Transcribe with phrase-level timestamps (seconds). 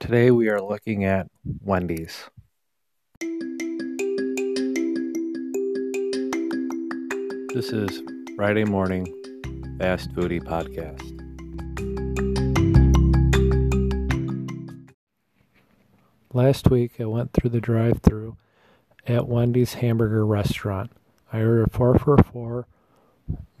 [0.00, 1.28] Today we are looking at
[1.62, 2.30] Wendy's.
[7.52, 8.02] This is
[8.34, 9.04] Friday Morning
[9.78, 11.04] Fast Foodie Podcast.
[16.32, 18.38] Last week I went through the drive through
[19.06, 20.90] at Wendy's Hamburger Restaurant.
[21.30, 22.66] I ordered a 4 for 4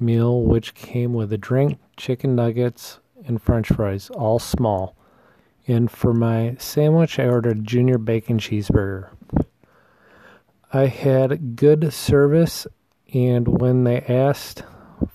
[0.00, 4.96] meal which came with a drink, chicken nuggets, and french fries, all small.
[5.70, 9.10] And for my sandwich, I ordered a junior bacon cheeseburger.
[10.72, 12.66] I had good service,
[13.14, 14.64] and when they asked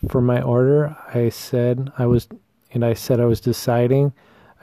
[0.07, 2.29] for my order, I said I was,
[2.71, 4.13] and I said I was deciding.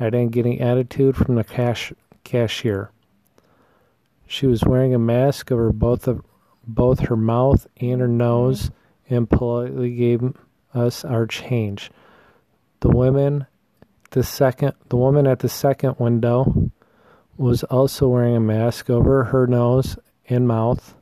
[0.01, 1.93] I didn't get any attitude from the cash
[2.25, 2.91] cashier.
[4.27, 6.23] She was wearing a mask over both of
[6.67, 8.71] both her mouth and her nose,
[9.11, 10.23] and politely gave
[10.73, 11.91] us our change.
[12.81, 13.47] The women
[14.13, 16.71] the second the woman at the second window
[17.37, 19.99] was also wearing a mask over her nose
[20.29, 20.95] and mouth.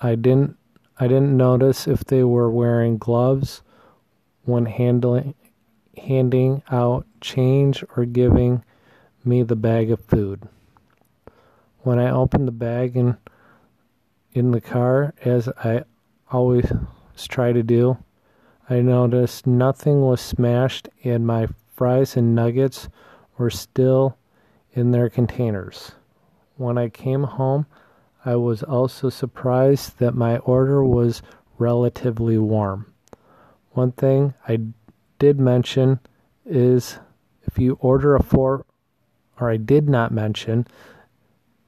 [0.00, 0.56] I didn't
[0.98, 3.62] I didn't notice if they were wearing gloves
[4.44, 5.34] when handling
[5.96, 8.62] handing out change or giving
[9.24, 10.42] me the bag of food.
[11.80, 13.16] When I opened the bag in
[14.32, 15.84] in the car as I
[16.30, 16.70] always
[17.16, 17.98] try to do,
[18.68, 22.88] I noticed nothing was smashed and my fries and nuggets
[23.38, 24.18] were still
[24.72, 25.92] in their containers.
[26.56, 27.66] When I came home,
[28.24, 31.22] I was also surprised that my order was
[31.58, 32.92] relatively warm.
[33.70, 34.58] One thing I
[35.18, 36.00] did mention
[36.44, 36.98] is
[37.42, 38.66] if you order a four,
[39.38, 40.66] or I did not mention,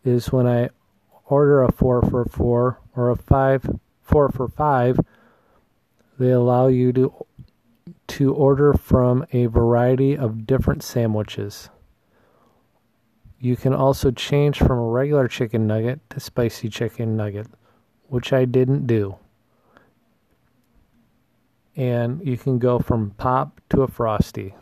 [0.04, 0.70] is when I
[1.26, 4.98] order a four for four or a five, four for five,
[6.19, 7.27] they allow you to
[8.06, 11.70] to order from a variety of different sandwiches.
[13.38, 17.47] You can also change from a regular chicken nugget to spicy chicken nugget,
[18.09, 19.16] which I didn't do.
[21.76, 24.54] And you can go from pop to a frosty.